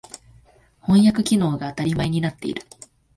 [0.81, 2.63] 翻訳機能が当たり前になっている。